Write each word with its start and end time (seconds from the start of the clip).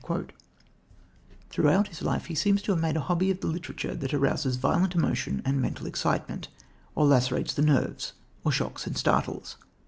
"Throughout 1.51 1.89
his 1.89 2.01
life 2.01 2.25
he 2.25 2.33
seems 2.33 2.63
to 2.63 2.71
have 2.71 2.81
made 2.81 2.97
a 2.97 3.01
hobby 3.01 3.29
of 3.29 3.41
the 3.41 3.45
literature 3.45 3.93
that 3.93 4.15
arouses 4.15 4.55
violent 4.55 4.95
emotion 4.95 5.43
and 5.45 5.61
mental 5.61 5.85
excitement, 5.85 6.47
or 6.95 7.05
lacerates 7.05 7.53
the 7.53 7.61
nerves, 7.61 8.13
or 8.43 8.51
shocks 8.51 8.87
and 8.87 8.97
startles. 8.97 9.57